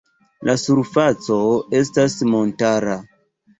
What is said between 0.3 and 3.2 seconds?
La surfaco estas montara.